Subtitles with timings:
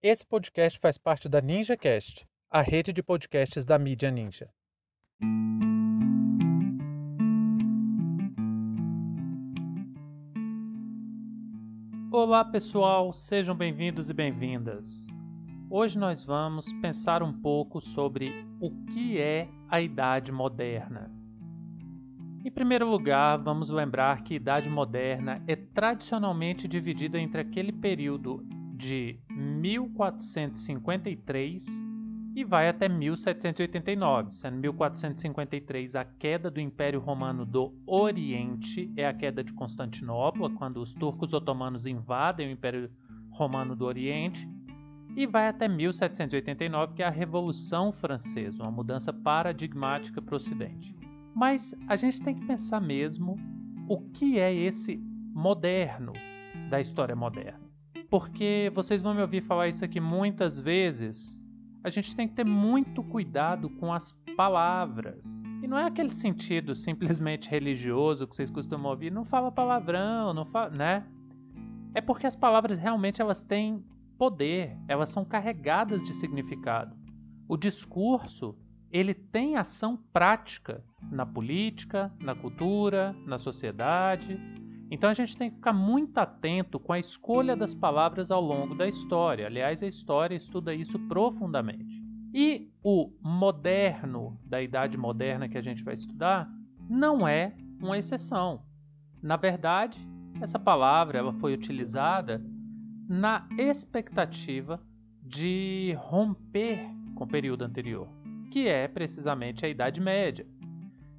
[0.00, 4.48] Esse podcast faz parte da NinjaCast, a rede de podcasts da mídia Ninja.
[12.12, 15.04] Olá, pessoal, sejam bem-vindos e bem-vindas.
[15.68, 21.10] Hoje nós vamos pensar um pouco sobre o que é a Idade Moderna.
[22.44, 28.46] Em primeiro lugar, vamos lembrar que a Idade Moderna é tradicionalmente dividida entre aquele período
[28.78, 31.66] de 1453
[32.36, 39.12] e vai até 1789, sendo 1453 a queda do Império Romano do Oriente, é a
[39.12, 42.88] queda de Constantinopla, quando os turcos otomanos invadem o Império
[43.30, 44.48] Romano do Oriente,
[45.16, 50.94] e vai até 1789, que é a Revolução Francesa, uma mudança paradigmática para o Ocidente.
[51.34, 53.36] Mas a gente tem que pensar mesmo
[53.88, 55.02] o que é esse
[55.34, 56.12] moderno
[56.70, 57.68] da história moderna.
[58.10, 61.40] Porque vocês vão me ouvir falar isso aqui muitas vezes.
[61.84, 65.24] A gente tem que ter muito cuidado com as palavras.
[65.62, 70.46] E não é aquele sentido simplesmente religioso que vocês costumam ouvir, não fala palavrão, não
[70.46, 71.06] fala, né?
[71.94, 73.84] É porque as palavras realmente elas têm
[74.16, 76.96] poder, elas são carregadas de significado.
[77.48, 78.56] O discurso
[78.90, 84.40] ele tem ação prática na política, na cultura, na sociedade.
[84.90, 88.74] Então a gente tem que ficar muito atento com a escolha das palavras ao longo
[88.74, 89.46] da história.
[89.46, 92.02] Aliás, a história estuda isso profundamente.
[92.32, 96.50] E o moderno, da idade moderna que a gente vai estudar,
[96.88, 98.62] não é uma exceção.
[99.22, 99.98] Na verdade,
[100.40, 102.42] essa palavra ela foi utilizada
[103.08, 104.80] na expectativa
[105.22, 106.80] de romper
[107.14, 108.08] com o período anterior
[108.50, 110.46] que é precisamente a Idade Média.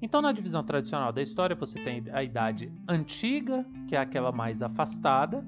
[0.00, 4.62] Então, na divisão tradicional da história, você tem a Idade Antiga, que é aquela mais
[4.62, 5.44] afastada.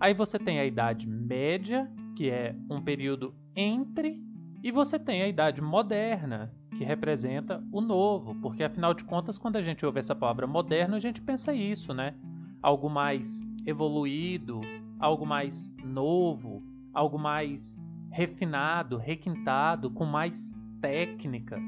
[0.00, 4.20] Aí você tem a Idade Média, que é um período entre.
[4.62, 9.56] E você tem a Idade Moderna, que representa o novo, porque afinal de contas, quando
[9.56, 12.14] a gente ouve essa palavra moderno, a gente pensa isso, né?
[12.60, 14.60] Algo mais evoluído,
[14.98, 16.62] algo mais novo,
[16.92, 17.78] algo mais
[18.10, 20.50] refinado, requintado, com mais
[20.80, 21.60] técnica.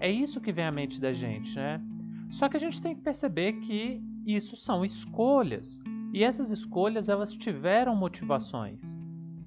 [0.00, 1.80] É isso que vem à mente da gente, né?
[2.30, 5.80] Só que a gente tem que perceber que isso são escolhas.
[6.12, 8.82] E essas escolhas elas tiveram motivações.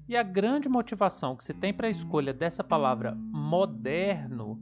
[0.08, 4.60] E a grande motivação que se tem para a escolha dessa palavra moderno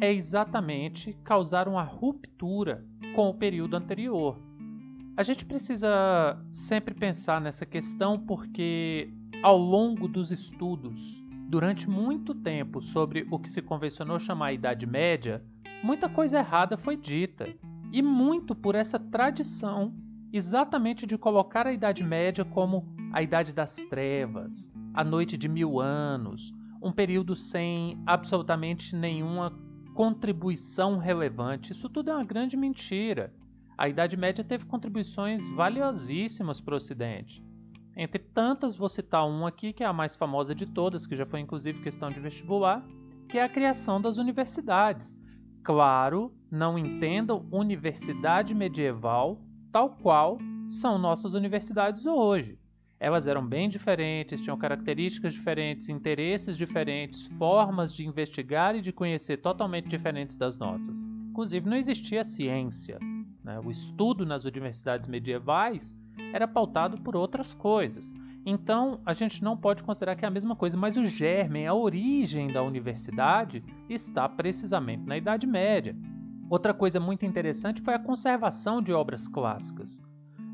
[0.00, 4.38] é exatamente causar uma ruptura com o período anterior.
[5.16, 9.12] A gente precisa sempre pensar nessa questão porque
[9.42, 15.42] ao longo dos estudos Durante muito tempo, sobre o que se convencionou chamar Idade Média,
[15.82, 17.52] muita coisa errada foi dita,
[17.90, 19.92] e muito por essa tradição
[20.32, 25.80] exatamente de colocar a Idade Média como a Idade das Trevas, a Noite de Mil
[25.80, 29.52] Anos, um período sem absolutamente nenhuma
[29.92, 31.72] contribuição relevante.
[31.72, 33.34] Isso tudo é uma grande mentira.
[33.76, 37.42] A Idade Média teve contribuições valiosíssimas para o Ocidente.
[38.02, 41.26] Entre tantas, vou citar uma aqui que é a mais famosa de todas, que já
[41.26, 42.82] foi inclusive questão de vestibular,
[43.28, 45.06] que é a criação das universidades.
[45.62, 49.38] Claro, não entendam universidade medieval
[49.70, 52.58] tal qual são nossas universidades hoje.
[52.98, 59.42] Elas eram bem diferentes, tinham características diferentes, interesses diferentes, formas de investigar e de conhecer
[59.42, 61.04] totalmente diferentes das nossas.
[61.28, 62.98] Inclusive, não existia ciência.
[63.44, 63.60] Né?
[63.62, 65.94] O estudo nas universidades medievais
[66.32, 68.12] era pautado por outras coisas.
[68.44, 71.74] Então, a gente não pode considerar que é a mesma coisa, mas o germe, a
[71.74, 75.94] origem da universidade está precisamente na Idade Média.
[76.48, 80.02] Outra coisa muito interessante foi a conservação de obras clássicas.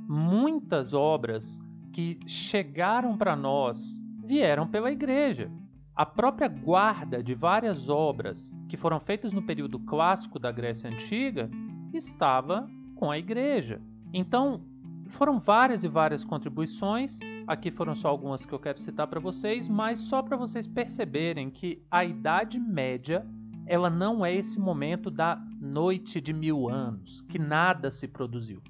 [0.08, 1.60] Muitas obras
[1.92, 5.50] que chegaram para nós vieram pela igreja.
[5.94, 11.48] A própria guarda de várias obras que foram feitas no período clássico da Grécia Antiga
[11.94, 13.80] estava com a igreja.
[14.12, 14.60] Então,
[15.08, 17.18] foram várias e várias contribuições.
[17.46, 21.50] Aqui foram só algumas que eu quero citar para vocês, mas só para vocês perceberem
[21.50, 23.26] que a Idade Média
[23.66, 28.62] ela não é esse momento da noite de mil anos, que nada se produziu.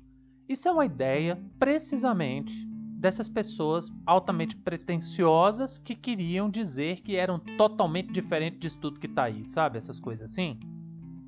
[0.48, 2.66] Isso é uma ideia, precisamente,
[2.98, 9.24] dessas pessoas altamente pretensiosas que queriam dizer que eram totalmente diferentes disso tudo que está
[9.24, 9.76] aí, sabe?
[9.76, 10.58] Essas coisas assim.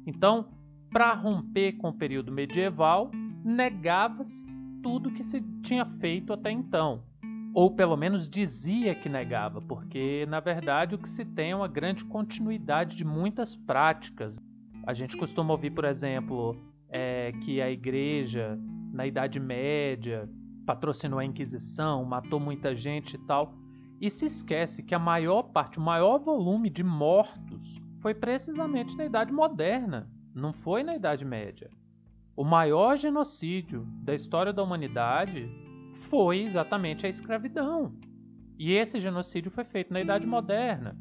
[0.06, 0.48] Então,
[0.90, 3.10] para romper com o período medieval,
[3.44, 4.42] negava-se
[4.82, 7.02] tudo que se tinha feito até então.
[7.54, 11.68] Ou pelo menos dizia que negava, porque na verdade o que se tem é uma
[11.68, 14.38] grande continuidade de muitas práticas.
[14.86, 16.56] A gente costuma ouvir, por exemplo,
[16.88, 18.58] é, que a igreja,
[18.92, 20.28] na Idade Média,
[20.64, 23.54] patrocinou a Inquisição, matou muita gente e tal.
[24.00, 29.06] e se esquece que a maior parte, o maior volume de mortos foi precisamente na
[29.06, 31.68] Idade Moderna, não foi na Idade Média.
[32.38, 35.50] O maior genocídio da história da humanidade
[35.92, 37.92] foi exatamente a escravidão.
[38.56, 40.96] E esse genocídio foi feito na Idade Moderna.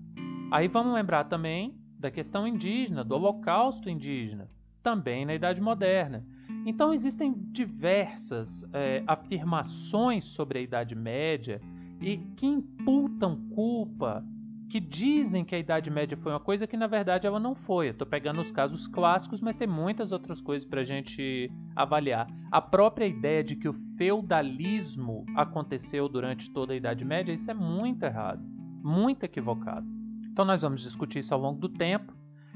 [0.52, 4.50] Aí vamos lembrar também da questão indígena, do Holocausto indígena,
[4.82, 6.26] também na Idade Moderna.
[6.66, 11.62] Então existem diversas é, afirmações sobre a Idade Média
[12.02, 14.26] e que imputam culpa,
[14.70, 17.88] que dizem que a Idade Média foi uma coisa que na verdade ela não foi.
[17.88, 22.28] Eu estou pegando os casos clássicos, mas tem muitas outras coisas para a gente avaliar.
[22.52, 27.54] A própria ideia de que o feudalismo aconteceu durante toda a Idade Média, isso é
[27.54, 28.44] muito errado,
[28.84, 29.88] muito equivocado.
[30.30, 32.14] Então nós vamos discutir isso ao longo do tempo,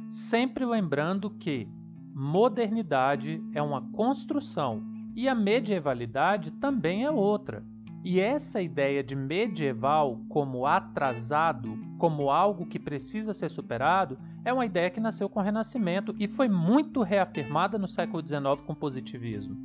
[0.08, 1.68] sempre lembrando que
[2.14, 4.84] modernidade é uma construção
[5.16, 7.64] e a medievalidade também é outra.
[8.04, 14.66] E essa ideia de medieval como atrasado, como algo que precisa ser superado, é uma
[14.66, 18.76] ideia que nasceu com o Renascimento e foi muito reafirmada no século XIX com o
[18.76, 19.56] positivismo.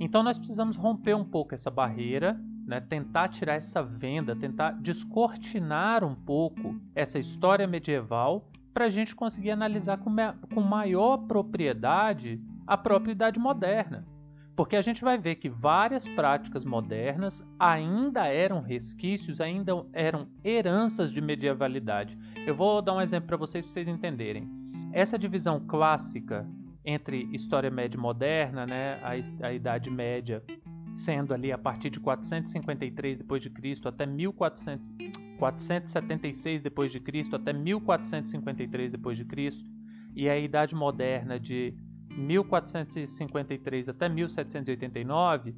[0.00, 2.80] Então nós precisamos romper um pouco essa barreira, né?
[2.80, 9.50] tentar tirar essa venda, tentar descortinar um pouco essa história medieval para a gente conseguir
[9.50, 10.10] analisar com,
[10.54, 14.06] com maior propriedade a própria idade moderna.
[14.56, 21.12] Porque a gente vai ver que várias práticas modernas ainda eram resquícios, ainda eram heranças
[21.12, 22.18] de medievalidade.
[22.46, 24.48] Eu vou dar um exemplo para vocês para vocês entenderem.
[24.94, 26.48] Essa divisão clássica
[26.82, 30.42] entre história média e moderna, né, a, a Idade Média
[30.90, 34.90] sendo ali a partir de 453 depois de Cristo até 1400
[35.36, 39.68] 476 depois de Cristo até 1453 depois de Cristo
[40.14, 41.74] e a Idade Moderna de
[42.16, 45.54] 1453 até 1789,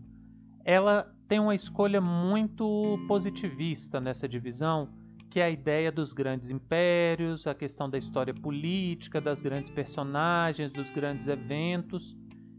[0.64, 4.88] ela tem uma escolha muito positivista nessa divisão,
[5.30, 10.72] que é a ideia dos grandes impérios, a questão da história política, das grandes personagens,
[10.72, 12.16] dos grandes eventos,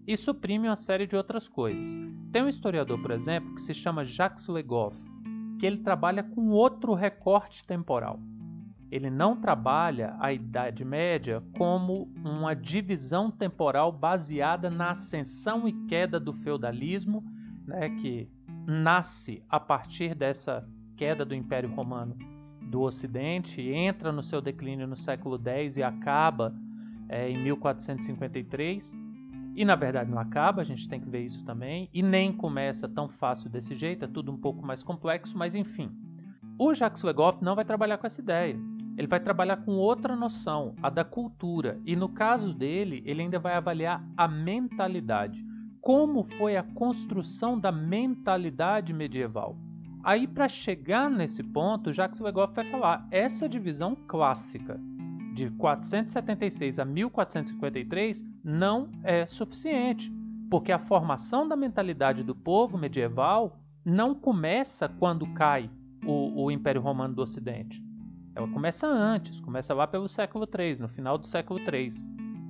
[0.07, 1.95] e suprime uma série de outras coisas.
[2.31, 4.97] Tem um historiador, por exemplo, que se chama Jacques Le Goff,
[5.59, 8.19] que ele trabalha com outro recorte temporal.
[8.91, 16.19] Ele não trabalha a Idade Média como uma divisão temporal baseada na ascensão e queda
[16.19, 17.23] do feudalismo,
[17.67, 18.27] né, que
[18.65, 22.17] nasce a partir dessa queda do Império Romano
[22.61, 26.53] do Ocidente, entra no seu declínio no século X e acaba
[27.07, 28.95] é, em 1453
[29.55, 32.87] e na verdade não acaba, a gente tem que ver isso também, e nem começa
[32.87, 35.91] tão fácil desse jeito, é tudo um pouco mais complexo, mas enfim.
[36.57, 38.57] O Jacques Legoff não vai trabalhar com essa ideia.
[38.99, 43.39] Ele vai trabalhar com outra noção, a da cultura, e no caso dele, ele ainda
[43.39, 45.41] vai avaliar a mentalidade.
[45.79, 49.55] Como foi a construção da mentalidade medieval?
[50.03, 54.77] Aí, para chegar nesse ponto, Jacques Legoff vai falar essa divisão clássica
[55.33, 60.11] de 476 a 1453 não é suficiente,
[60.51, 65.69] porque a formação da mentalidade do povo medieval não começa quando cai
[66.05, 67.87] o, o Império Romano do Ocidente.
[68.39, 71.89] Ela começa antes, começa lá pelo século III, no final do século III.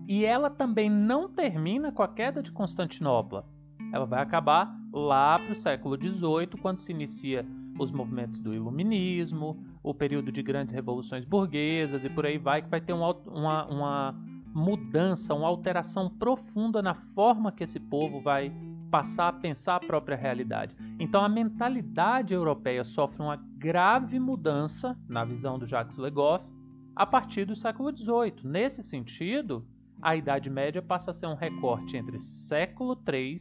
[0.08, 3.44] E ela também não termina com a queda de Constantinopla.
[3.92, 7.44] Ela vai acabar lá para o século XVIII, quando se inicia
[7.80, 12.70] os movimentos do Iluminismo, o período de grandes revoluções burguesas e por aí vai, que
[12.70, 14.16] vai ter uma, uma, uma
[14.54, 18.54] mudança, uma alteração profunda na forma que esse povo vai
[18.90, 20.76] passar a pensar a própria realidade.
[21.00, 26.48] Então a mentalidade europeia sofre uma grave mudança, na visão do Jacques Le Goff,
[26.96, 28.44] a partir do século XVIII.
[28.44, 29.66] Nesse sentido,
[30.02, 33.36] a Idade Média passa a ser um recorte entre século III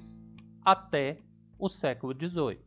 [0.64, 1.18] até
[1.58, 2.60] o século XVIII.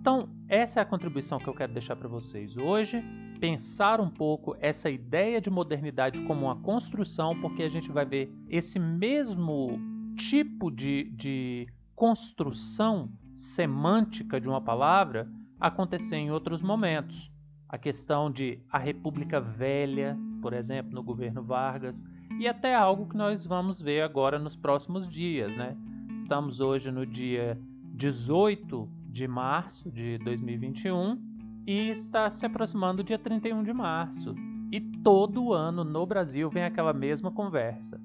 [0.00, 3.02] Então, essa é a contribuição que eu quero deixar para vocês hoje.
[3.40, 8.30] Pensar um pouco essa ideia de modernidade como uma construção, porque a gente vai ver
[8.48, 9.78] esse mesmo
[10.16, 17.32] tipo de, de construção semântica de uma palavra acontecer em outros momentos.
[17.68, 22.04] A questão de a República Velha, por exemplo, no governo Vargas,
[22.38, 25.56] e até algo que nós vamos ver agora nos próximos dias.
[25.56, 25.76] Né?
[26.12, 27.58] Estamos hoje no dia
[27.94, 31.18] 18 de março de 2021
[31.66, 34.34] e está se aproximando do dia 31 de março.
[34.70, 38.00] E todo ano no Brasil vem aquela mesma conversa.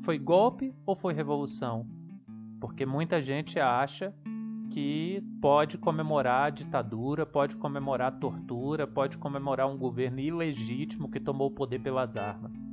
[0.00, 1.86] Foi golpe ou foi revolução?
[2.60, 4.14] Porque muita gente acha
[4.70, 11.20] que pode comemorar a ditadura, pode comemorar a tortura, pode comemorar um governo ilegítimo que
[11.20, 12.64] tomou o poder pelas armas.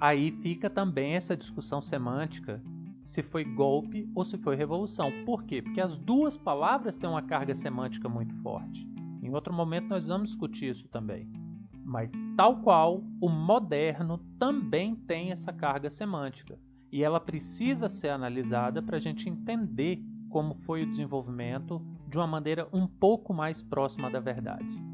[0.00, 2.62] Aí fica também essa discussão semântica
[3.02, 5.12] se foi golpe ou se foi revolução.
[5.24, 5.62] Por quê?
[5.62, 8.88] Porque as duas palavras têm uma carga semântica muito forte.
[9.22, 11.30] Em outro momento nós vamos discutir isso também.
[11.84, 16.58] Mas, tal qual, o moderno também tem essa carga semântica
[16.92, 22.26] e ela precisa ser analisada para a gente entender como foi o desenvolvimento de uma
[22.26, 24.91] maneira um pouco mais próxima da verdade.